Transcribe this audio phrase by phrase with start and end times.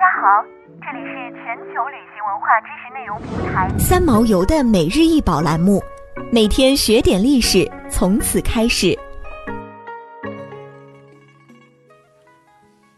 [0.00, 0.42] 家好，
[0.80, 5.78] 这里是全球旅行文化知识内容平台三毛游的每日一宝栏目，
[6.32, 8.98] 每天学点历史，从此开始。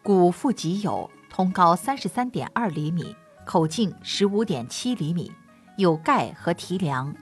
[0.01, 5.33] 古腹棘有，通高三十三点二厘米，口径十五点七厘米，
[5.79, 7.13] 有盖和提梁。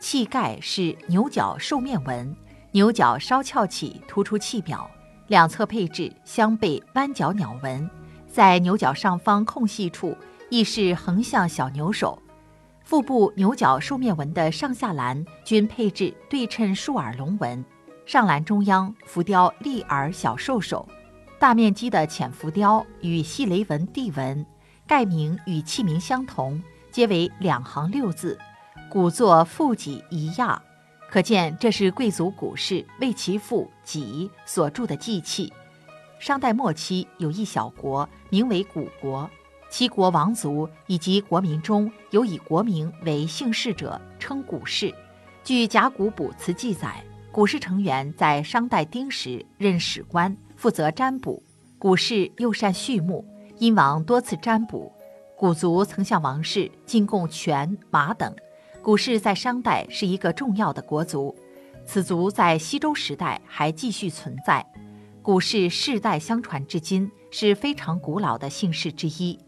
[0.00, 2.36] 器盖是牛角兽面纹，
[2.72, 4.90] 牛角稍翘起，突出器表，
[5.28, 7.88] 两侧配置镶背弯角鸟纹。
[8.28, 10.16] 在牛角上方空隙处，
[10.50, 12.20] 亦是横向小牛首。
[12.84, 17.64] 腹部牛角兽面纹的上下栏均配置对称竖耳龙纹，
[18.06, 20.88] 上栏中央浮雕立耳小兽首。
[21.38, 24.44] 大面积的浅浮雕与细雷纹地纹，
[24.86, 28.38] 盖名与器名相同，皆为两行六字，
[28.90, 30.60] 古作腹脊一亚，
[31.10, 35.52] 可见这是贵族古士为其父脊所铸的祭器。
[36.18, 39.28] 商代末期，有一小国名为古国，
[39.70, 44.92] 其国王族以及国民中有以国名为姓氏者，称古氏。
[45.44, 51.42] 据甲骨卜辞记载，古氏成员在商代丁时任史官，负责占卜。
[51.78, 53.24] 古氏又善畜牧，
[53.58, 54.92] 殷王多次占卜，
[55.36, 58.34] 古族曾向王室进贡犬马等。
[58.82, 61.34] 古氏在商代是一个重要的国族，
[61.86, 64.66] 此族在西周时代还继续存在。
[65.28, 69.38] 古氏世代相传至今，是非常古老的姓氏之一。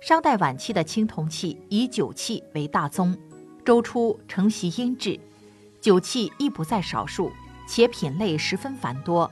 [0.00, 3.16] 商代晚期的青铜器以酒器为大宗，
[3.64, 5.20] 周初承袭音制，
[5.80, 7.30] 酒器亦不在少数，
[7.68, 9.30] 且品类十分繁多。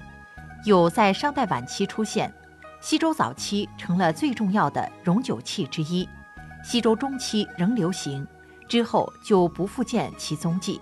[0.65, 2.33] 有在商代晚期出现，
[2.81, 6.09] 西周早期成了最重要的容酒器之一，
[6.63, 8.25] 西周中期仍流行，
[8.69, 10.81] 之后就不复见其踪迹。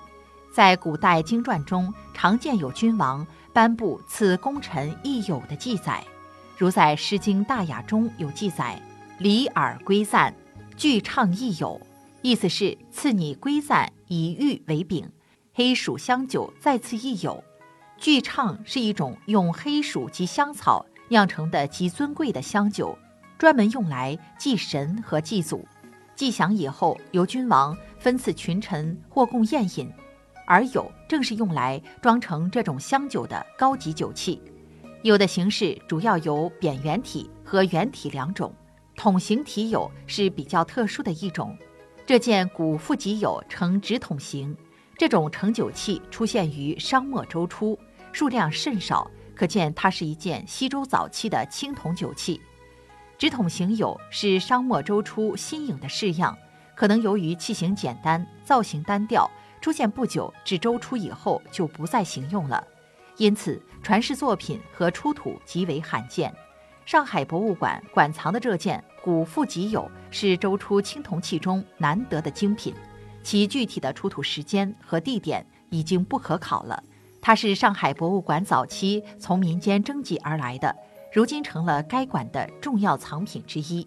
[0.53, 3.27] 在古代经传中，常见有君王。
[3.59, 6.05] 颁布赐功臣亦有的记载，
[6.57, 8.81] 如在《诗经·大雅》中有记载
[9.19, 10.33] ：“礼尔归赞，
[10.77, 11.81] 具唱亦有。”
[12.23, 15.11] 意思是赐你归赞，以玉为柄，
[15.53, 17.43] 黑薯香酒再次亦有。
[17.97, 22.97] 具唱是一种用黑薯及香草酿成的极尊贵的香酒，
[23.39, 25.67] 专门用来祭神和祭祖。
[26.15, 29.93] 祭享以后，由君王分赐群臣或供宴饮。
[30.49, 34.41] 而有正是用来装成这种香酒的高级酒器，
[35.03, 38.51] 有的形式主要有扁圆体和圆体两种，
[38.97, 41.55] 筒形体有是比较特殊的一种。
[42.07, 44.57] 这件古腹脊有呈直筒形，
[44.97, 47.79] 这种盛酒器出现于商末周初，
[48.11, 52.41] 数量甚少，可见它是一件西周早期的青铜酒器。
[53.19, 56.35] 直筒形有是商末周初新颖的式样，
[56.75, 59.31] 可能由于器型简单，造型单调。
[59.61, 62.65] 出现不久，至周初以后就不再行用了，
[63.17, 66.35] 因此传世作品和出土极为罕见。
[66.87, 72.75] 上海博物馆馆藏的这件古腹脊有是周初青铜器中难得的精品，
[73.23, 76.83] 其具体的出土时间和地点已经不可考了。
[77.21, 80.75] 它是上海博物馆早期从民间征集而来的，
[81.13, 83.87] 如今成了该馆的重要藏品之一。